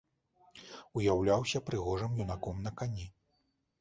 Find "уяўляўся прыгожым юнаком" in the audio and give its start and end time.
1.01-2.55